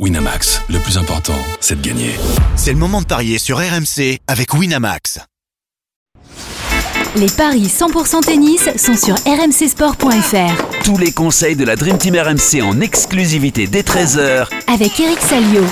[0.00, 2.10] Winamax, le plus important, c'est de gagner.
[2.56, 5.20] C'est le moment de parier sur RMC avec Winamax.
[7.14, 10.82] Les paris 100% tennis sont sur rmcsport.fr.
[10.82, 15.62] Tous les conseils de la Dream Team RMC en exclusivité dès 13h Avec Eric Salio.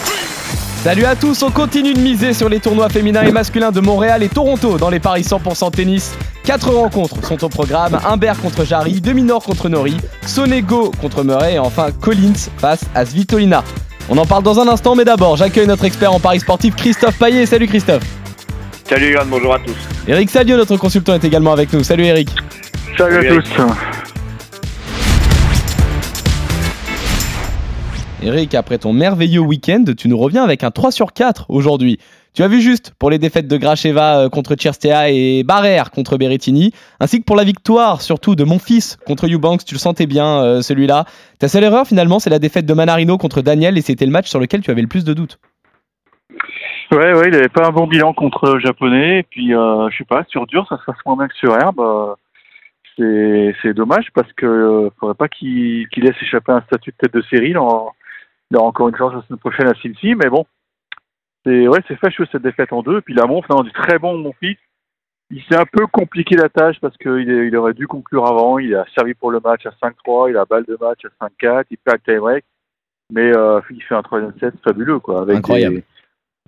[0.85, 4.23] Salut à tous, on continue de miser sur les tournois féminins et masculins de Montréal
[4.23, 6.13] et Toronto dans les paris 100% tennis.
[6.45, 11.59] Quatre rencontres sont au programme, Humbert contre Jarry, Demi-Nord contre Nori, Sonego contre Murray et
[11.59, 13.65] enfin Collins face à Svitolina.
[14.09, 17.19] On en parle dans un instant, mais d'abord, j'accueille notre expert en paris sportif, Christophe
[17.19, 17.47] Paillet.
[17.47, 18.03] Salut Christophe.
[18.89, 19.77] Salut Yann, bonjour à tous.
[20.07, 21.83] Eric Salio, notre consultant, est également avec nous.
[21.83, 22.29] Salut Eric.
[22.99, 23.27] Salut, à tous.
[23.27, 23.47] Eric,
[28.57, 31.99] après ton merveilleux week-end, tu nous reviens avec un 3 sur 4 aujourd'hui.
[32.35, 36.17] Tu as vu juste pour les défaites de Gracheva euh, contre Cherstea et Barrère contre
[36.17, 40.07] Berrettini, ainsi que pour la victoire surtout de mon fils contre Eubanks, tu le sentais
[40.07, 41.05] bien euh, celui-là.
[41.39, 44.29] Ta seule erreur finalement, c'est la défaite de Manarino contre Daniel et c'était le match
[44.29, 45.39] sur lequel tu avais le plus de doutes.
[46.93, 49.21] Ouais, ouais, il n'avait pas un bon bilan contre japonais.
[49.21, 51.57] Et puis, euh, je sais pas, sur dur, ça se passe moins bien que sur
[51.57, 51.81] herbe.
[51.81, 52.15] Euh,
[53.63, 57.23] c'est dommage parce que euh, faudrait pas qu'il laisse échapper un statut de tête de
[57.23, 57.55] série.
[58.53, 60.45] Il aura, encore une chance la semaine prochaine à Cincy, mais bon,
[61.45, 63.01] c'est ouais, c'est fâcheux cette défaite en deux.
[63.01, 64.59] Puis la montre, non, du très bon mon fils.
[65.31, 68.59] Il s'est un peu compliqué la tâche parce qu'il il aurait dû conclure avant.
[68.59, 71.65] Il a servi pour le match à 5-3, il a balle de match à 5-4,
[71.71, 72.45] il perd le time break.
[73.11, 75.83] Mais euh, il fait un troisième set fabuleux, quoi, avec Incroyable.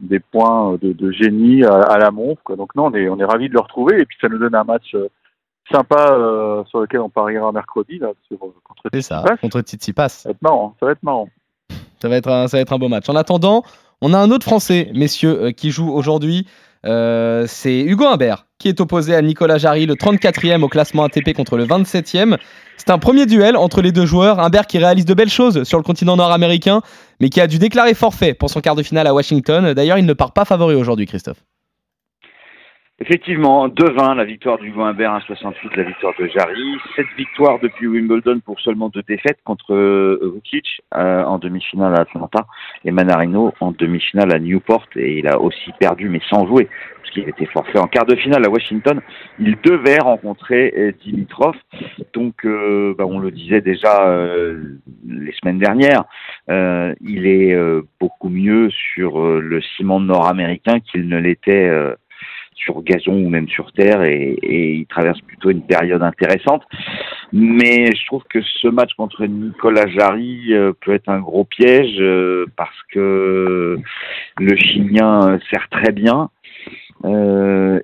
[0.01, 2.43] Des, des points de, de génie à, à la montre.
[2.43, 2.57] Quoi.
[2.57, 4.55] Donc non, on est, on est ravis de le retrouver et puis ça nous donne
[4.55, 5.09] un match euh,
[5.73, 9.37] sympa euh, sur lequel on pariera mercredi là, sur, contre C'est ça, Tsitsipas.
[9.39, 10.09] contre Tsitsipas.
[10.11, 11.29] Ça va être marrant, ça va être marrant.
[12.05, 13.09] Ça va, être un, ça va être un beau match.
[13.09, 13.63] En attendant,
[14.03, 16.47] on a un autre Français, messieurs, euh, qui joue aujourd'hui.
[16.85, 21.33] Euh, c'est Hugo Humbert qui est opposé à Nicolas Jarry, le 34e au classement ATP
[21.33, 22.37] contre le 27e.
[22.77, 24.39] C'est un premier duel entre les deux joueurs.
[24.39, 26.83] Humbert qui réalise de belles choses sur le continent nord-américain,
[27.21, 29.73] mais qui a dû déclarer forfait pour son quart de finale à Washington.
[29.73, 31.43] D'ailleurs, il ne part pas favori aujourd'hui, Christophe.
[33.01, 36.79] Effectivement, 2-20, la victoire du Humbert, 1-68, la victoire de Jarry.
[36.95, 42.03] Sept victoires depuis Wimbledon pour seulement deux défaites contre euh, Vukic euh, en demi-finale à
[42.03, 42.47] Atlanta
[42.85, 44.87] et Manarino en demi-finale à Newport.
[44.95, 46.69] Et il a aussi perdu, mais sans jouer,
[47.01, 49.01] parce qu'il était forfait en quart de finale à Washington.
[49.41, 51.57] Il devait rencontrer euh, Dimitrov.
[52.13, 56.05] Donc, euh, bah, on le disait déjà euh, les semaines dernières,
[56.49, 61.97] euh, il est euh, beaucoup mieux sur euh, le ciment nord-américain qu'il ne l'était euh,
[62.55, 66.63] sur gazon ou même sur terre et, il traverse plutôt une période intéressante.
[67.33, 71.97] Mais je trouve que ce match contre Nicolas Jarry euh, peut être un gros piège
[72.01, 73.79] euh, parce que
[74.39, 76.31] le Chilien euh, sert très bien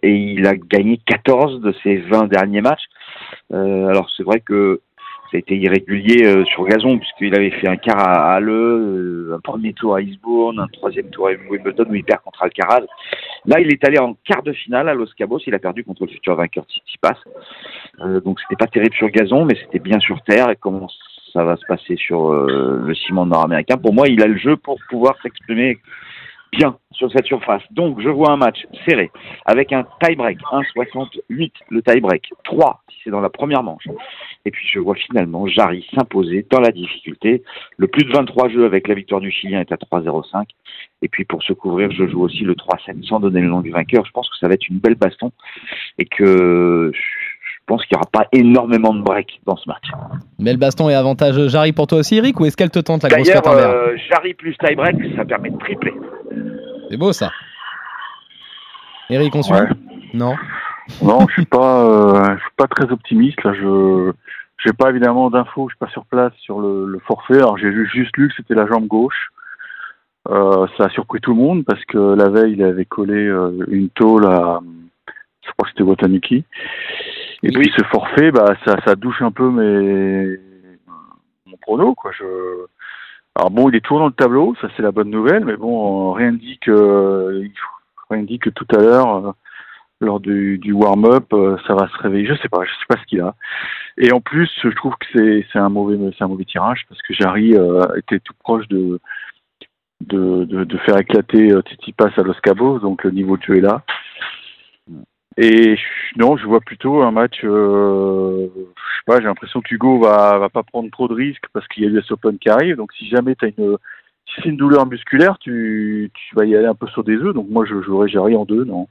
[0.03, 2.87] et il a gagné 14 de ses 20 derniers matchs.
[3.51, 4.81] Alors c'est vrai que
[5.39, 9.73] été irrégulier euh, sur gazon puisqu'il avait fait un quart à Halle, euh, un premier
[9.73, 12.85] tour à Eastbourne, un troisième tour à Wimbledon où il perd contre Alcaraz.
[13.47, 15.41] Là, il est allé en quart de finale à Los Cabos.
[15.47, 17.17] Il a perdu contre le futur vainqueur Tsitsipas.
[18.01, 20.51] Euh, donc c'était pas terrible sur gazon, mais c'était bien sur terre.
[20.51, 20.89] Et comment
[21.33, 23.77] ça va se passer sur euh, le ciment nord-américain?
[23.77, 25.79] Pour moi, il a le jeu pour pouvoir s'exprimer
[26.53, 27.63] bien sur cette surface.
[27.71, 29.11] Donc, je vois un match serré
[29.47, 33.89] avec un tie-break 1,68 le tie-break, 3 si c'est dans la première manche.
[34.45, 37.43] Et puis, je vois finalement Jarry s'imposer dans la difficulté.
[37.77, 40.47] Le plus de 23 jeux avec la victoire du Chilien est à 3,05.
[41.03, 43.71] Et puis, pour se couvrir, je joue aussi le 3-7 sans donner le nom du
[43.71, 44.05] vainqueur.
[44.05, 45.31] Je pense que ça va être une belle baston
[45.99, 46.93] et que
[47.71, 49.85] pense qu'il n'y aura pas énormément de break dans ce match.
[50.39, 53.09] Belle baston et avantage Jarry pour toi aussi, Eric, ou est-ce qu'elle te tente la
[53.09, 55.95] grosse D'ailleurs, cote Humbert euh, Jarry plus tie-break, ça permet de tripler.
[56.91, 57.31] C'est beau ça.
[59.09, 59.69] Eric, on suit Ouais.
[60.15, 60.35] Non
[61.03, 63.53] Non, je suis pas, euh, je suis pas très optimiste là.
[63.55, 64.13] Je,
[64.65, 65.69] j'ai pas évidemment d'infos.
[65.69, 67.37] Je suis pas sur place sur le, le forfait.
[67.37, 69.29] Alors j'ai ju- juste lu que c'était la jambe gauche.
[70.29, 73.65] Euh, ça a surpris tout le monde parce que la veille il avait collé euh,
[73.69, 74.61] une tôle à,
[75.47, 76.45] je crois que c'était Watanuki.
[77.43, 77.55] Et Oui.
[77.55, 80.39] puis ce forfait, bah ça, ça douche un peu mes
[81.47, 82.11] mon prono quoi.
[82.19, 82.25] Je,
[83.37, 86.13] alors bon, il est toujours dans le tableau, ça c'est la bonne nouvelle, mais bon,
[86.13, 87.43] rien ne dit que
[88.11, 89.27] rien dit que tout à l'heure.
[89.27, 89.33] euh,
[90.03, 92.25] lors du, du warm-up, euh, ça va se réveiller.
[92.27, 93.35] Je sais pas, je sais pas ce qu'il a.
[93.99, 97.03] Et en plus, je trouve que c'est c'est un mauvais c'est un mauvais tirage parce
[97.03, 98.99] que Jarry euh, était tout proche de
[100.01, 103.57] de, de, de faire éclater euh, Tsitsipas à Los Cabos, donc le niveau de jeu
[103.59, 103.83] est là.
[105.43, 105.79] Et
[106.17, 107.41] non, je vois plutôt un match.
[107.45, 111.47] Euh, je sais pas, j'ai l'impression que Hugo va va pas prendre trop de risques
[111.55, 112.77] parce qu'il y a l'US Open qui arrive.
[112.77, 113.79] Donc si jamais tu as une
[114.27, 117.33] si c'est une douleur musculaire, tu, tu vas y aller un peu sur des œufs.
[117.35, 118.87] Donc moi, je jouerais Jarry en deux, non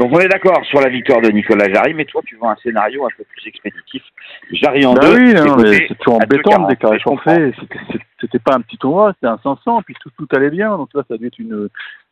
[0.00, 2.56] Donc on est d'accord sur la victoire de Nicolas Jarry, mais toi tu vois un
[2.56, 4.02] scénario un peu plus expéditif.
[4.50, 5.16] Jarry en Bah deux.
[5.20, 7.52] oui, c'est non, mais c'est toujours embêtant de 2,40, déclarer forfait.
[8.20, 10.76] C'était- pas un petit tournoi, c'était un 500, puis tout, tout allait bien.
[10.76, 11.68] Donc là, ça dû être une,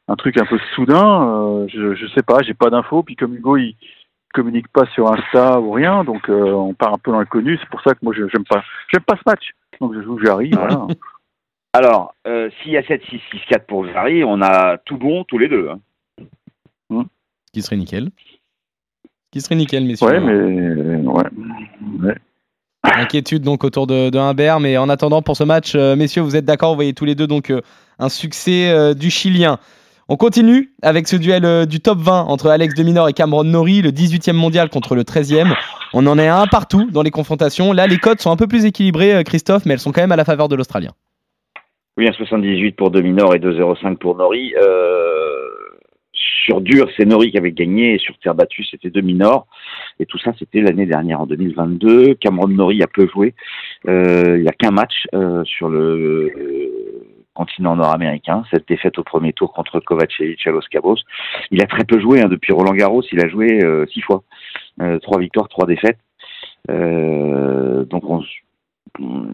[0.09, 1.29] un truc un peu soudain.
[1.29, 3.03] euh, je, je sais pas, j'ai pas d'infos.
[3.03, 3.77] Puis comme Hugo, il
[4.35, 7.59] communique pas sur Insta ou rien, donc euh, on part un peu dans l'inconnu.
[7.61, 8.63] C'est pour ça que moi, je- j'aime pas,
[8.93, 9.51] j'aime pas ce match.
[9.81, 10.87] Donc je joue Jarry, voilà.
[11.75, 13.21] Alors, euh, s'il y a 7-6,
[13.51, 15.71] 6-4 pour Jarry, on a tout bon tous les deux.
[15.71, 15.79] hein.
[16.91, 18.11] Ce qui serait nickel.
[19.31, 20.07] Qui serait nickel, messieurs.
[20.07, 21.25] Ouais, mais ouais.
[22.03, 22.15] ouais.
[22.85, 26.37] Inquiétude donc autour de, de Humbert, mais en attendant pour ce match, euh, messieurs, vous
[26.37, 27.61] êtes d'accord, vous voyez tous les deux donc euh,
[27.99, 29.59] un succès euh, du Chilien.
[30.09, 33.45] On continue avec ce duel euh, du top 20 entre Alex de Minor et Cameron
[33.45, 35.55] Nori, le 18e mondial contre le 13e.
[35.95, 37.73] On en est un partout dans les confrontations.
[37.73, 40.13] Là, les cotes sont un peu plus équilibrées, euh, Christophe, mais elles sont quand même
[40.13, 40.91] à la faveur de l'Australien.
[41.97, 44.55] Oui, 1,78 pour Dominor et 2,05 pour Nori.
[44.61, 45.47] Euh,
[46.13, 49.47] sur dur, c'est Nori qui avait gagné, sur terre battue, c'était Dominor.
[50.01, 52.15] Et tout ça, c'était l'année dernière, en 2022.
[52.15, 53.35] Cameron Nori a peu joué.
[53.87, 55.07] Euh, il n'y a qu'un match
[55.45, 56.33] sur le
[57.35, 58.45] continent nord-américain.
[58.51, 60.99] Cette défaite au premier tour contre Kovacevic à Los Cabos.
[61.51, 63.03] Il a très peu joué hein, depuis Roland Garros.
[63.13, 64.23] Il a joué euh, six fois.
[64.81, 65.99] Euh, trois victoires, trois défaites.
[66.71, 68.23] Euh, donc on,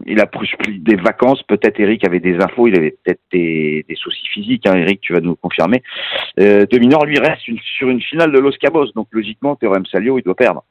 [0.05, 0.49] il a pris
[0.79, 1.43] des vacances.
[1.43, 2.67] Peut-être Eric avait des infos.
[2.67, 4.65] Il avait peut-être des, soucis physiques.
[4.67, 5.83] Hein, Eric, tu vas nous confirmer.
[6.39, 7.41] Euh, Dominor lui reste
[7.77, 8.91] sur une finale de Los Cabos.
[8.95, 10.63] Donc logiquement, Théorème Salio, il doit perdre.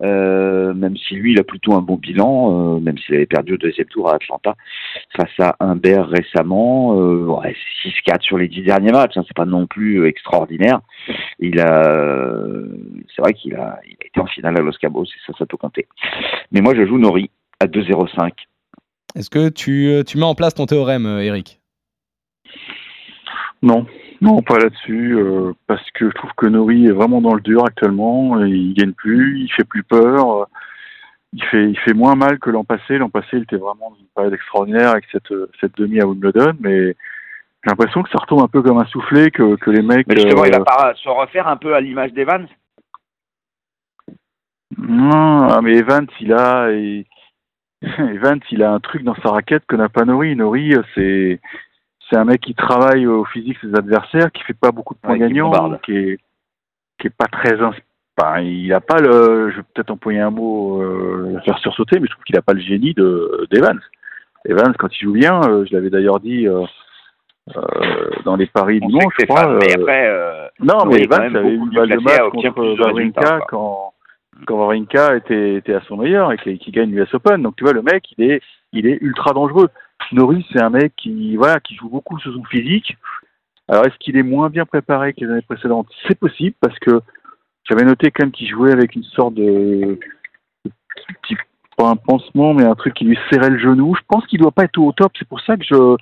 [0.00, 3.54] Euh, même si lui, il a plutôt un bon bilan, euh, même s'il avait perdu
[3.54, 4.54] au deuxième tour à Atlanta
[5.16, 6.98] face à Humbert récemment.
[6.98, 7.54] Euh, ouais,
[7.84, 10.80] 6-4 sur les dix derniers matchs, hein, c'est pas non plus extraordinaire.
[11.38, 11.82] Il a,
[13.14, 15.86] c'est vrai qu'il a, été en finale à Los Cabos et ça, ça peut compter.
[16.50, 17.30] Mais moi, je joue Nori
[17.60, 18.30] à 2-0-5.
[19.14, 21.60] Est-ce que tu, tu mets en place ton théorème, Eric?
[23.62, 23.86] Non,
[24.20, 27.64] non, pas là-dessus, euh, parce que je trouve que Nori est vraiment dans le dur
[27.64, 28.44] actuellement.
[28.44, 30.42] Il gagne plus, il fait plus peur.
[30.42, 30.44] euh,
[31.32, 32.98] Il fait, il fait moins mal que l'an passé.
[32.98, 36.54] L'an passé, il était vraiment dans une période extraordinaire avec cette, cette demi à Wimbledon,
[36.60, 36.96] mais
[37.64, 40.06] j'ai l'impression que ça retombe un peu comme un soufflé, que, que les mecs.
[40.08, 42.46] Mais justement, euh, il va pas se refaire un peu à l'image d'Evans.
[44.76, 46.68] Non, ah, mais Evans, il a,
[47.82, 50.34] Evans, il a un truc dans sa raquette que n'a pas Nori.
[50.34, 51.40] Nori, euh, c'est,
[52.12, 55.12] c'est un mec qui travaille au physique ses adversaires, qui fait pas beaucoup de points
[55.12, 55.80] Ouais, qui gagnants, bombarde.
[55.82, 56.18] qui est,
[57.00, 60.82] qui est pas très, enfin, il a pas le, je vais peut-être employer un mot,
[60.82, 63.78] euh, faire sursauter, mais je trouve qu'il a pas le génie de d'Evans.
[64.44, 66.64] Evans, quand il joue bien, euh, je l'avais d'ailleurs dit euh,
[68.24, 69.58] dans les paris On du sait monde, que je crois.
[69.58, 73.92] mais après, non, mais Evans avait une balle de match contre Wawrinka quand,
[74.46, 77.42] quand Wawrinka était, était à son meilleur et qu'il qui gagne l'US Open.
[77.42, 78.42] Donc tu vois, le mec, il est,
[78.72, 79.68] il est ultra dangereux.
[80.12, 82.96] Norris, c'est un mec qui, voilà, qui joue beaucoup sur son physique.
[83.68, 85.88] Alors est-ce qu'il est moins bien préparé que les années précédentes?
[86.06, 87.00] C'est possible parce que
[87.64, 89.98] j'avais noté quand même qu'il jouait avec une sorte de,
[91.76, 93.94] pas un pansement, mais un truc qui lui serrait le genou.
[93.94, 95.12] Je pense qu'il doit pas être au top.
[95.18, 95.96] C'est pour ça que je,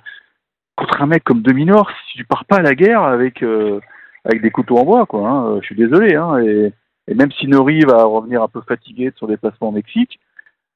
[0.75, 3.79] contre un mec comme Dominor, si tu pars pas à la guerre avec euh,
[4.25, 5.27] avec des couteaux en bois, quoi.
[5.27, 6.15] hein, je suis désolé.
[6.15, 6.73] Hein, et,
[7.07, 10.19] et même si Nori va revenir un peu fatigué de son déplacement au Mexique,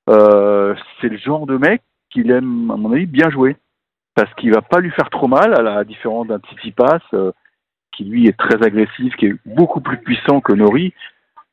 [0.10, 1.81] euh, c'est le genre de mec
[2.15, 3.57] qu'il aime, à mon avis, bien jouer.
[4.15, 7.31] Parce qu'il va pas lui faire trop mal, à la différence d'un Tsitsipas, euh,
[7.91, 10.94] qui lui est très agressif, qui est beaucoup plus puissant que Nori.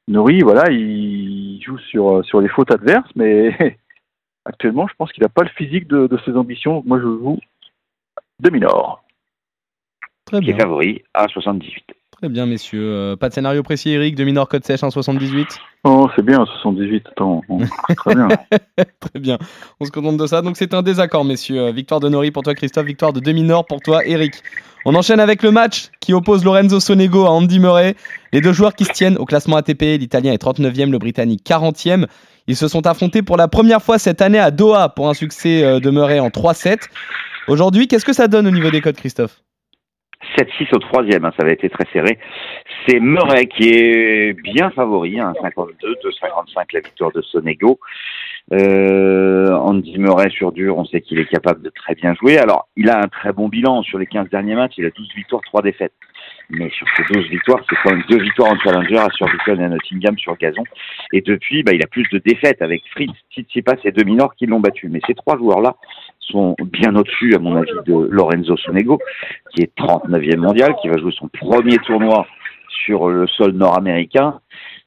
[0.09, 3.79] Nori, voilà, il joue sur, sur les fautes adverses, mais
[4.45, 6.75] actuellement, je pense qu'il n'a pas le physique de, de ses ambitions.
[6.75, 7.41] Donc moi, je joue
[8.39, 9.03] Dominor.
[10.27, 11.85] Très qui est bien, favori à 78.
[12.23, 12.85] Très bien, messieurs.
[12.85, 17.05] Euh, pas de scénario précis, Eric, de Minor code sèche 1,78 Oh, c'est bien, 78,
[17.11, 17.43] attends.
[17.97, 18.29] très bien.
[19.01, 19.39] Très bien,
[19.81, 20.41] on se contente de ça.
[20.41, 21.59] Donc c'est un désaccord, messieurs.
[21.59, 22.87] Euh, Victoire de Nori pour toi, Christophe.
[22.87, 24.35] Victoire de Deminor pour toi, Eric.
[24.85, 27.97] On enchaîne avec le match qui oppose Lorenzo Sonego à Andy Murray.
[28.33, 29.83] Les deux joueurs qui se tiennent au classement ATP.
[29.99, 32.07] L'Italien est 39e, le Britannique 40e.
[32.47, 35.65] Ils se sont affrontés pour la première fois cette année à Doha pour un succès
[35.65, 36.79] euh, de Murray en 3-7.
[37.49, 39.43] Aujourd'hui, qu'est-ce que ça donne au niveau des codes, Christophe?
[40.37, 42.19] 7-6 au troisième, hein, ça avait été très serré.
[42.87, 47.79] C'est Murray qui est bien favori, hein, 52, 2,55 la victoire de Sonego.
[48.53, 52.39] Euh, Andy Murray sur dur, on sait qu'il est capable de très bien jouer.
[52.39, 55.09] Alors, il a un très bon bilan sur les 15 derniers matchs, il a 12
[55.15, 55.93] victoires, 3 défaites.
[56.51, 59.65] Mais sur ces 12 victoires, c'est quand même deux victoires en challenger à Surbiton et
[59.65, 60.65] à Nottingham sur gazon.
[61.13, 64.61] Et depuis, bah, il a plus de défaites avec Fritz, Tsitsipas et Dominor qui l'ont
[64.61, 64.89] battu.
[64.89, 65.77] Mais ces trois joueurs-là
[66.23, 68.99] sont bien au-dessus, à mon avis, de Lorenzo Sonego,
[69.55, 72.27] qui est 39e mondial, qui va jouer son premier tournoi
[72.85, 74.41] sur le sol nord-américain.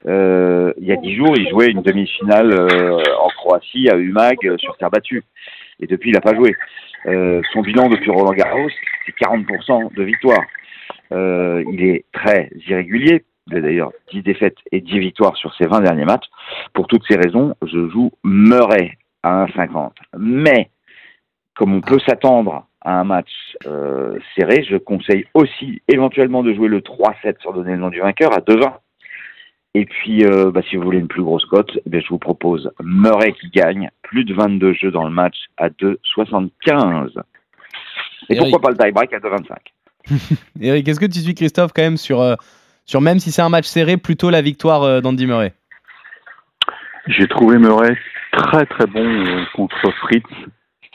[0.08, 4.38] Euh, il y a dix jours, il jouait une demi-finale euh, en Croatie à Umag
[4.46, 5.24] euh, sur terre battue.
[5.80, 6.56] Et depuis, il n'a pas joué.
[7.08, 8.70] Euh, son bilan depuis Roland Garros,
[9.06, 10.44] c'est 40% de victoire.
[11.12, 15.68] Euh, il est très irrégulier, Il a d'ailleurs 10 défaites et 10 victoires sur ses
[15.68, 16.25] 20 derniers matchs.
[16.74, 19.92] Pour toutes ces raisons, je joue Murray à 1,50.
[20.18, 20.70] Mais,
[21.55, 23.31] comme on peut s'attendre à un match
[23.65, 28.00] euh, serré, je conseille aussi éventuellement de jouer le 3-7 sur donner le nom du
[28.00, 28.74] vainqueur à 2,20.
[29.74, 32.71] Et puis, euh, bah, si vous voulez une plus grosse cote, eh je vous propose
[32.81, 37.09] Murray qui gagne, plus de 22 jeux dans le match à 2,75.
[38.29, 38.51] Et Eric.
[38.51, 39.55] pourquoi pas le tie-break à 2,25
[40.62, 42.35] Eric, est-ce que tu suis Christophe quand même sur, euh,
[42.85, 45.53] sur même si c'est un match serré, plutôt la victoire euh, d'Andy Murray?
[47.07, 47.97] J'ai trouvé Murray
[48.31, 50.24] très très bon euh, contre Fritz.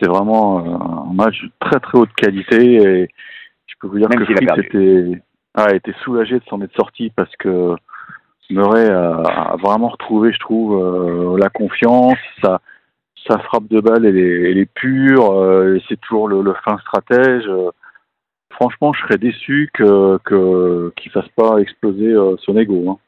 [0.01, 3.09] C'était vraiment euh, un match de très très haute qualité et
[3.67, 5.23] je peux vous dire Même que Fritz était,
[5.55, 7.75] ah, était soulagé de s'en être sorti parce que
[8.49, 9.17] Murray a,
[9.53, 12.17] a vraiment retrouvé, je trouve, euh, la confiance.
[12.43, 12.61] Sa,
[13.29, 15.33] sa frappe de balle, elle est, elle est pure.
[15.33, 17.45] euh, et c'est toujours le, le fin stratège.
[17.47, 17.71] Euh,
[18.51, 22.91] franchement, je serais déçu que que qu'il fasse pas exploser son ego.
[22.91, 22.99] hein.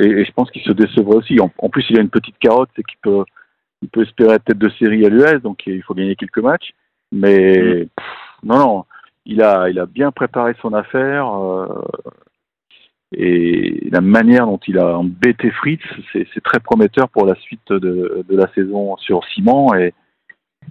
[0.00, 1.38] Et, et je pense qu'il se décevrait aussi.
[1.40, 3.24] En, en plus, il a une petite carotte, c'est qu'il peut
[3.86, 6.72] il peut espérer tête de série à l'US, donc il faut gagner quelques matchs.
[7.12, 8.06] Mais pff,
[8.42, 8.84] non, non,
[9.24, 11.32] il a, il a bien préparé son affaire.
[11.32, 11.84] euh,
[13.12, 15.80] et la manière dont il a embêté Fritz,
[16.12, 19.72] c'est c'est très prometteur pour la suite de, de la saison sur ciment.
[19.74, 19.94] Et,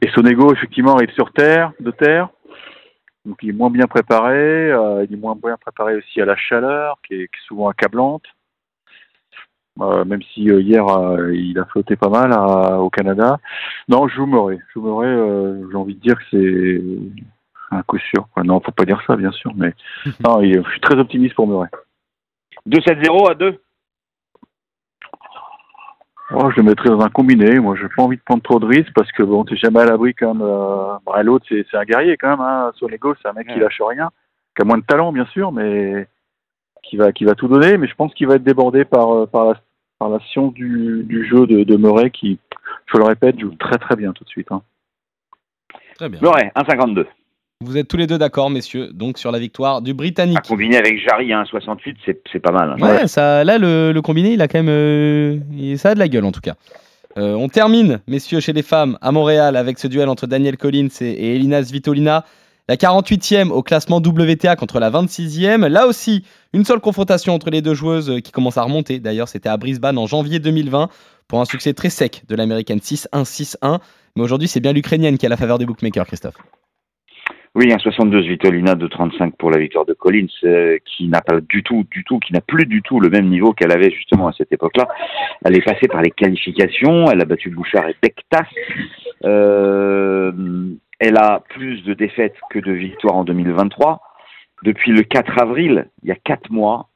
[0.01, 2.27] et son ego, effectivement, arrive sur terre, de terre.
[3.23, 4.71] Donc il est moins bien préparé.
[4.71, 7.69] euh, il est moins bien préparé aussi à la chaleur, qui est, qui est souvent
[7.69, 8.25] accablante.
[9.81, 13.37] Euh, même si euh, hier euh, il a flotté pas mal à- au Canada.
[13.89, 14.57] Non, je joue Murray.
[14.69, 16.81] Je joue Murray, euh, j'ai envie de dire que c'est
[17.75, 18.27] un coup sûr.
[18.33, 18.43] quoi.
[18.43, 19.73] Non, faut pas dire ça, bien sûr, mais
[20.25, 21.67] non, je suis très optimiste pour Murray.
[22.69, 23.59] 2-7-0 à 2
[26.33, 27.59] Oh, je le mettrais dans un combiné.
[27.59, 29.85] Moi, j'ai pas envie de prendre trop de risques parce que bon, t'es jamais à
[29.85, 30.41] l'abri quand même.
[30.47, 30.97] Euh...
[31.05, 32.41] bah, L'autre, c'est un guerrier quand même.
[32.41, 32.71] Hein.
[32.75, 34.09] Sonego, c'est un mec qui lâche rien,
[34.55, 36.07] qui a moins de talent, bien sûr, mais
[36.89, 37.77] qui va, qui va tout donner.
[37.77, 39.53] Mais je pense qu'il va être débordé par, euh, par, la,
[39.99, 42.37] par la science du, du jeu de, de Murray qui,
[42.91, 44.51] je le répète, joue très très bien tout de suite.
[44.51, 44.61] Hein.
[45.97, 46.19] Très bien.
[46.21, 47.05] Murray, 1,52.
[47.61, 50.37] Vous êtes tous les deux d'accord, messieurs, donc sur la victoire du Britannique.
[50.37, 52.71] À combiner avec Jarry à 1,68, c'est c'est pas mal.
[52.77, 52.81] hein.
[52.81, 54.67] Ouais, ça, là, le, le combiné, il a quand même.
[54.69, 56.55] euh, il- ça a de la gueule, en tout cas.
[57.17, 60.89] Euh, on termine, messieurs, chez les femmes, à Montréal, avec ce duel entre Daniel Collins
[60.99, 62.25] et, et Elina Svitolina.
[62.67, 65.67] La 48e au classement WTA contre la 26e.
[65.67, 68.99] Là aussi, une seule confrontation entre les deux joueuses euh, qui commence à remonter.
[68.99, 70.89] D'ailleurs, c'était à Brisbane en janvier 2020
[71.27, 73.79] pour un succès très sec de l'américaine 6-1, 6-1.
[74.15, 76.37] Mais aujourd'hui, c'est bien l'ukrainienne qui a la faveur des bookmakers, Christophe.
[77.53, 81.39] Oui, un 62 Svitolina de 35 pour la victoire de Collins, euh, qui n'a pas
[81.39, 84.27] du tout, du tout, qui n'a plus du tout le même niveau qu'elle avait justement
[84.27, 84.89] à cette époque-là.
[85.45, 88.47] Elle est passée par les qualifications, elle a battu Bouchard et Bektas.
[89.23, 90.33] Euh,
[90.99, 94.01] elle a plus de défaites que de victoires en 2023.
[94.63, 96.89] Depuis le 4 avril, il y a 4 mois,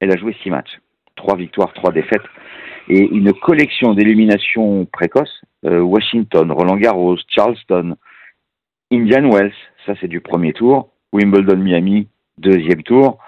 [0.00, 0.80] elle a joué 6 matchs.
[1.16, 2.22] 3 victoires, 3 défaites.
[2.88, 5.42] Et une collection d'éliminations précoces.
[5.64, 7.96] Euh, Washington, Roland Garros, Charleston,
[8.92, 9.54] Indian Wells,
[9.86, 10.90] ça c'est du premier tour.
[11.12, 12.08] Wimbledon Miami,
[12.38, 13.18] deuxième tour.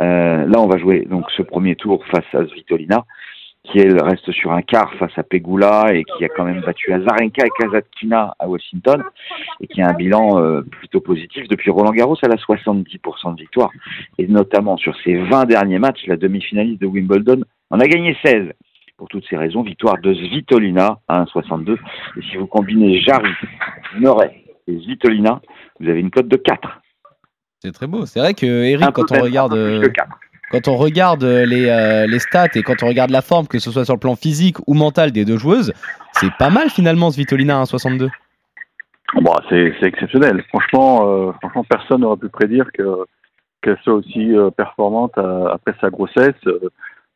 [0.00, 3.04] Euh, là, on va jouer donc ce premier tour face à Svitolina,
[3.70, 6.92] qui elle reste sur un quart face à Pegula et qui a quand même battu
[6.92, 9.02] Azarenka et Kazatkina à Washington
[9.60, 11.46] et qui a un bilan euh, plutôt positif.
[11.48, 13.70] Depuis Roland Garros, elle a 70% de victoire
[14.18, 18.52] et notamment sur ses 20 derniers matchs, la demi-finaliste de Wimbledon en a gagné 16.
[18.96, 21.74] Pour toutes ces raisons, victoire de Svitolina à 1,62.
[22.16, 23.30] Et si vous combinez Jarry,
[24.00, 25.40] Murray et Svitolina,
[25.78, 26.80] vous avez une cote de 4.
[27.60, 28.06] C'est très beau.
[28.06, 29.52] C'est vrai que Eric, quand on regarde.
[29.52, 30.08] plus que 4.
[30.50, 33.58] Quand on regarde euh, les, euh, les stats et quand on regarde la forme, que
[33.58, 35.72] ce soit sur le plan physique ou mental des deux joueuses,
[36.12, 38.08] c'est pas mal finalement ce Vitolina à 1,62.
[39.20, 40.42] Bon, c'est c'est exceptionnel.
[40.48, 42.82] Franchement, euh, franchement, personne n'aurait pu prédire que
[43.62, 46.34] qu'elle soit aussi performante après sa grossesse.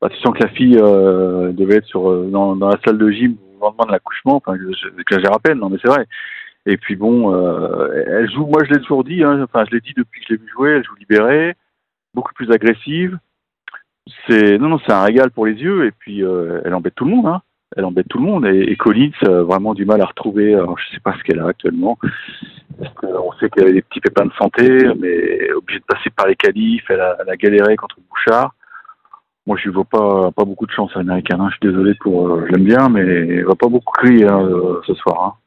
[0.01, 3.67] Bah, tu sens que la fille devait être sur dans, la salle de gym au
[3.67, 4.37] lendemain de l'accouchement.
[4.45, 6.05] Enfin, je- je- j'exagère à peine, non, mais c'est vrai.
[6.67, 7.33] Et puis bon,
[8.09, 8.47] elle joue.
[8.47, 9.23] Moi, je l'ai toujours dit.
[9.23, 10.71] Hein, enfin, je l'ai dit depuis que je l'ai vu jouer.
[10.71, 11.55] Elle joue libérée,
[12.15, 13.19] beaucoup plus agressive.
[14.27, 15.87] C'est non, non, c'est un régal pour les yeux.
[15.87, 17.27] Et puis, euh, elle embête tout le monde.
[17.27, 17.43] Hein
[17.77, 20.55] elle embête tout le monde et, et Collins a vraiment du mal à retrouver.
[20.55, 21.99] Alors, je sais pas ce qu'elle a actuellement.
[22.79, 26.27] Parce qu'on sait qu'elle a des petits pépins de santé, mais obligée de passer par
[26.27, 26.85] les qualifs.
[26.89, 28.55] Elle a, elle a galéré contre Bouchard.
[29.47, 31.01] Moi, je lui vois pas pas beaucoup de chance à.
[31.01, 31.21] Hein.
[31.25, 32.29] Je suis désolé pour.
[32.29, 35.39] euh, je l'aime bien, mais elle va pas beaucoup crier hein, euh, ce soir.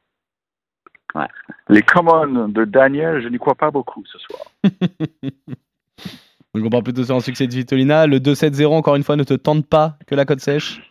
[1.16, 1.20] Hein.
[1.22, 1.28] Ouais.
[1.70, 4.42] Les commons de Daniel, je n'y crois pas beaucoup ce soir.
[6.56, 8.08] Donc on parle plutôt sur un succès de Vitolina.
[8.08, 10.82] Le 2-7-0, encore une fois, ne te tente pas que la cote sèche.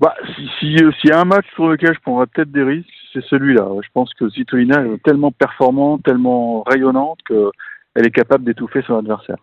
[0.00, 2.62] Bah, si, si, euh, s'il y a un match sur lequel je prendrais peut-être des
[2.62, 3.66] risques, c'est celui-là.
[3.82, 9.38] Je pense que Zitolina est tellement performante, tellement rayonnante qu'elle est capable d'étouffer son adversaire.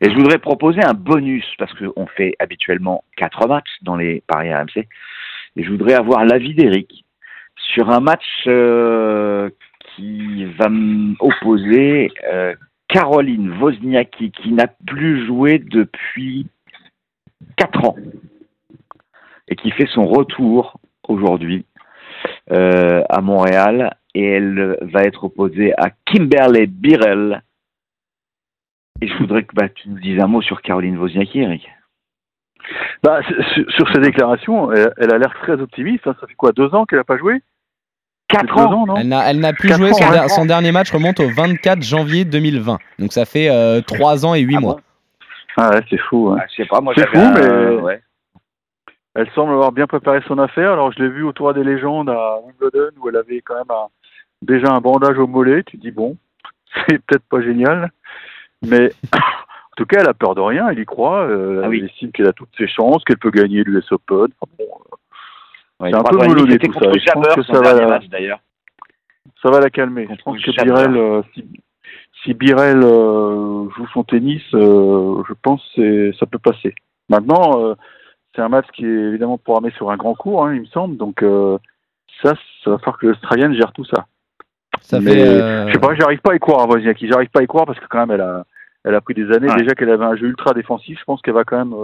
[0.00, 4.52] Et je voudrais proposer un bonus, parce qu'on fait habituellement quatre matchs dans les paris
[4.52, 4.88] RMC,
[5.56, 7.04] et je voudrais avoir l'avis d'Eric
[7.74, 9.50] sur un match euh,
[9.94, 12.54] qui va m'opposer euh,
[12.94, 16.46] Caroline Wozniacki, qui n'a plus joué depuis
[17.56, 17.96] quatre ans,
[19.48, 21.66] et qui fait son retour aujourd'hui
[22.52, 27.42] euh, à Montréal, et elle va être opposée à Kimberley Birrell.
[29.00, 31.68] Et je voudrais que bah, tu nous dises un mot sur Caroline Wozniacki, Eric.
[33.02, 33.22] Bah,
[33.70, 36.06] sur, ses déclarations, elle, elle a l'air très optimiste.
[36.06, 36.14] hein.
[36.20, 37.42] Ça fait quoi, deux ans qu'elle n'a pas joué?
[38.34, 40.10] Quatre Deux ans ans, non Elle n'a elle n'a plus joué, ans, son, hein.
[40.12, 42.78] der- son dernier match remonte au 24 janvier 2020.
[42.98, 43.48] Donc ça fait
[43.86, 44.74] 3 ans et 8 Ah mois.
[44.74, 44.80] bon
[45.56, 46.30] Ah ouais, c'est fou.
[46.30, 46.38] hein.
[46.40, 48.00] Ah, Je sais pas, moi C'est fou, un- mais- ouais.
[49.16, 50.72] Elle semble avoir bien préparé son affaire.
[50.72, 53.70] Alors, je l'ai vu au tour des légendes à Wimbledon où elle avait quand même
[53.70, 53.86] un-
[54.42, 55.62] déjà un bandage au mollet.
[55.62, 56.16] Tu te dis, bon,
[56.88, 57.92] c'est peut-être pas génial.
[58.66, 60.68] Mais en tout cas, elle a peur de rien.
[60.68, 61.22] Elle y croit.
[61.28, 61.78] euh, Ah oui.
[61.80, 64.26] Elle estime qu'elle a toutes ses chances, qu'elle peut gagner l'US Open.
[64.40, 64.66] Enfin, bon,
[65.80, 67.88] Ouais, C'est un peu melonné, c'était tout contre ça, Jabber, son ça va dernier la-
[67.88, 68.38] match d'ailleurs.
[69.42, 70.08] ça va la calmer.
[70.10, 70.70] Je pense que Jabber.
[70.70, 71.44] Birel, euh, si,
[72.22, 76.74] si Birel euh, joue son tennis, euh, je pense que ça peut passer.
[77.08, 77.74] Maintenant, euh,
[78.34, 80.96] c'est un match qui est évidemment programmé sur un grand cours, hein, il me semble.
[80.96, 81.58] Donc euh,
[82.22, 84.06] ça, ça va falloir que l'Australienne gère tout ça.
[84.80, 85.28] Ça Mais fait.
[85.28, 87.08] euh, Je sais pas, j'arrive pas à y croire à Wozniacki.
[87.08, 88.44] J'arrive pas à y croire parce que quand même, elle a,
[88.84, 89.48] elle a pris des années.
[89.48, 89.56] Ouais.
[89.56, 91.74] Déjà qu'elle avait un jeu ultra défensif, je pense qu'elle va quand même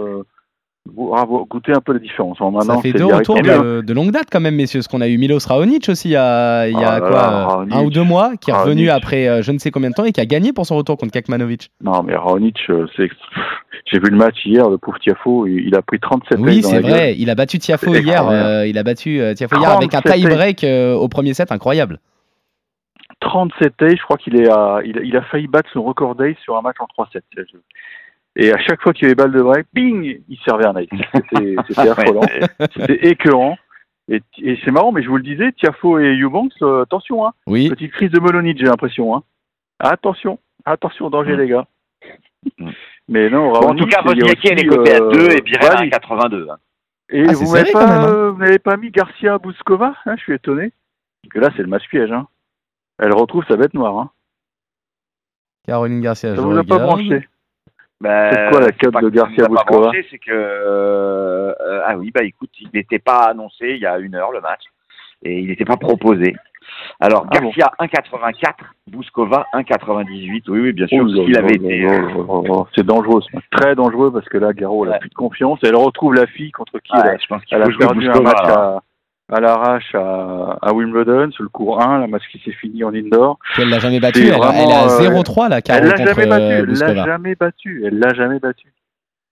[0.89, 2.37] avoir- goûter un peu la différence.
[2.39, 4.79] Ça fait deux retours de, de longue date quand même, messieurs.
[4.79, 7.01] Parce qu'on a eu Milos Raonic aussi il y a, il y a Ah là
[7.01, 7.79] quoi là, euh.
[7.79, 8.67] Un ou deux mois, qui est Raonic.
[8.69, 10.75] revenu après euh, je ne sais combien de temps et qui a gagné pour son
[10.77, 11.69] retour contre Kakmanovic.
[11.81, 13.09] Non, mais Raonic, euh, c'est.
[13.85, 16.91] J'ai vu le match hier, le pauvre Tiafo, il, a pris 37 Oui, c'est gueule.
[16.91, 17.15] vrai.
[17.17, 18.27] Il a battu Tiafo hier.
[18.29, 21.33] euh, il a battu euh, Tiafo hier avec un 37 tie break euh, au premier
[21.33, 21.99] set incroyable.
[23.21, 26.15] 37 days, je crois qu'il est à, il, a- il a failli battre son record
[26.15, 27.21] days sur un match en 3-7.
[28.37, 30.87] Et à chaque fois qu'il y avait balle de break, ping, il servait un ace.
[31.67, 32.21] C'était affolant,
[32.77, 33.57] c'était écœurant.
[34.09, 37.33] Et, et c'est marrant, mais je vous le disais, Tiafo et Eubanks, euh, attention, hein,
[37.47, 37.69] Oui.
[37.69, 39.15] petite crise de melonite, j'ai l'impression.
[39.15, 39.23] Hein.
[39.79, 41.39] Attention, attention, danger Mm.
[41.39, 41.67] les gars.
[42.57, 42.69] Mm.
[43.09, 45.41] Mais non, Bon, en Raonic, tout cas, Wozniacki, elle est cotée à euh, 2 et
[45.41, 45.89] Birel à Brady.
[45.91, 46.47] 82.
[46.49, 46.57] hein.
[47.09, 48.09] Et Ah, vous n'avez pas, hein.
[48.09, 50.71] euh, pas mis Garcia Bouskova hein, Je suis étonné.
[51.23, 52.11] Parce que là, c'est le match piège.
[52.11, 52.27] Hein.
[52.99, 53.97] Elle retrouve sa bête noire.
[53.97, 54.09] Hein.
[55.67, 56.35] Caroline Garcia.
[56.35, 56.83] Ça je vous a pas regarde.
[56.99, 57.27] branché?
[58.01, 62.11] Ben, C'est quoi la cote de Garcia a Bouskova C'est que euh, euh, ah oui
[62.13, 64.63] bah écoute, il n'était pas annoncé il y a une heure le match
[65.23, 66.35] et il n'était pas proposé.
[66.99, 68.53] Alors Ah bon Garcia 1,84,
[68.87, 70.43] Bouskova 1,98.
[70.49, 72.63] Oui oui bien sûr, Oh avait là.
[72.75, 74.99] C'est dangereux, très dangereux parce que là, Garo, elle a Ouais.
[74.99, 75.59] plus de confiance.
[75.63, 78.09] Elle retrouve la fille contre qui ouais, elle, a- je pense elle a jouer perdu
[78.09, 78.81] un match à,
[79.31, 82.93] à l'arrache à, à Wimbledon sur le cours 1, la match qui s'est fini en
[82.93, 83.39] indoor.
[83.57, 84.27] Elle l'a jamais battu.
[84.27, 86.73] Elle, a- elle vraiment, euh, 0-3 là, Caro, Elle l'a contre jamais battu, euh, elle
[86.95, 88.73] l'a jamais battu, elle l'a jamais battu.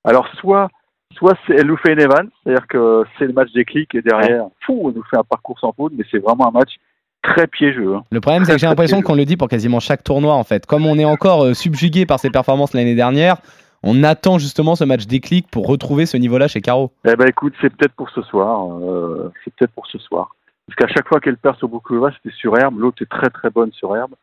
[0.05, 0.69] Alors soit,
[1.17, 4.45] soit elle nous fait une Evans, c'est-à-dire que c'est le match des clics et derrière,
[4.65, 6.75] fou, elle nous fait un parcours sans faute, mais c'est vraiment un match
[7.21, 7.95] très piégeux.
[7.95, 8.03] hein.
[8.11, 10.65] Le problème, c'est que j'ai l'impression qu'on le dit pour quasiment chaque tournoi en fait.
[10.65, 13.35] Comme on est encore euh, subjugué par ses performances l'année dernière,
[13.83, 16.91] on attend justement ce match déclic pour retrouver ce niveau-là chez Caro.
[17.05, 20.35] Eh ben écoute, c'est peut-être pour ce soir, euh, c'est peut-être pour ce soir.
[20.67, 23.49] Parce qu'à chaque fois qu'elle perd sur Bukova, c'était sur herbe, l'autre est très très
[23.49, 24.13] bonne sur herbe.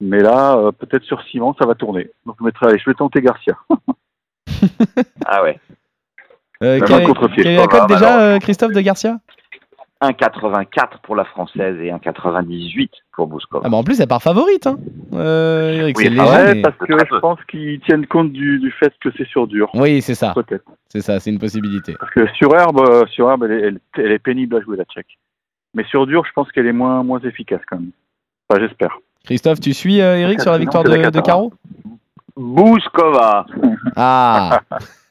[0.00, 2.10] Mais là, euh, peut-être sur ciment, ça va tourner.
[2.26, 3.56] Donc je mettrai, allez, je vais tenter Garcia.
[5.26, 5.58] Ah ouais.
[6.62, 9.18] Euh, est la cote déjà, euh, Christophe de Garcia?
[10.02, 13.62] 1,84 pour la française et 1,98 pour Bouskova.
[13.66, 14.66] ah bah En plus, elle part favorite.
[14.66, 14.78] Hein.
[15.14, 18.06] Euh, Eric, Oui, c'est ah léger, ouais, mais- parce que très je pense qu'ils tiennent
[18.06, 19.70] compte du, du fait que c'est sur dur.
[19.74, 20.32] Oui, c'est ça.
[20.34, 20.64] Peut-être.
[20.90, 21.94] C'est ça, c'est une possibilité.
[21.98, 24.76] Parce que sur herbe, euh, sur herbe, elle est, elle, elle est pénible à jouer
[24.76, 25.18] la tchèque.
[25.74, 27.90] Mais sur dur, je pense qu'elle est moins, moins efficace quand même.
[28.48, 28.98] Enfin, j'espère.
[29.24, 31.20] Christophe, tu suis euh, Eric sur la victoire de.
[31.20, 31.52] Caro?
[32.36, 33.46] Bouskova.
[33.96, 34.60] Ah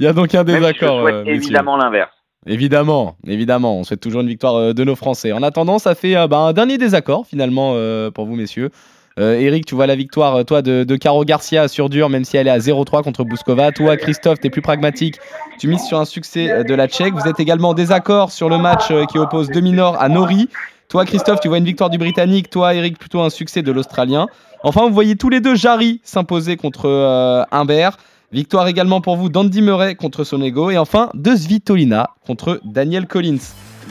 [0.00, 1.00] Il y a donc un Même si je désaccord.
[1.02, 2.10] souhaite euh, évidemment l'inverse.
[2.46, 5.32] Évidemment, évidemment, on souhaite toujours une victoire euh, de nos Français.
[5.32, 8.70] En attendant, ça fait euh, bah, un dernier désaccord finalement euh, pour vous, messieurs.
[9.16, 12.50] Eric, tu vois la victoire, toi, de, Caro Garcia sur dur, même si elle est
[12.50, 13.70] à 0-3 contre Bouskova.
[13.70, 15.20] Toi, Christophe, tu es plus pragmatique.
[15.60, 17.14] Tu mises sur un succès de la Tchèque.
[17.14, 20.48] Vous êtes également en désaccord sur le match qui oppose Demi-Nord à Nori.
[20.88, 22.50] Toi, Christophe, tu vois une victoire du Britannique.
[22.50, 24.26] Toi, Eric, plutôt un succès de l'Australien.
[24.64, 27.98] Enfin, vous voyez tous les deux Jarry s'imposer contre Humbert.
[28.32, 30.70] Victoire également pour vous d'Andy Murray contre Sonego.
[30.70, 33.38] Et enfin, de Svitolina contre Daniel Collins.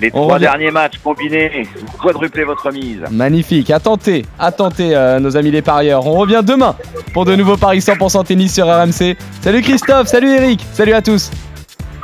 [0.02, 0.46] Les On trois revient.
[0.46, 3.00] derniers matchs combinés, vous quadruplez votre mise.
[3.12, 6.08] Magnifique, à tenter, à tenter euh, nos amis les parieurs.
[6.08, 6.76] On revient demain
[7.14, 9.16] pour de nouveaux paris 100% tennis sur RMC.
[9.42, 11.30] Salut Christophe, salut Eric, salut à tous.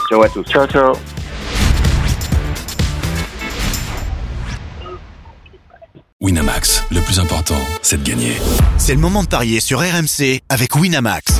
[0.07, 0.43] Ciao à tous.
[0.43, 0.93] Ciao, ciao.
[6.21, 8.33] Winamax, Winamax, le plus important, c'est de gagner.
[8.77, 11.39] C'est le moment de parier sur RMC avec Winamax.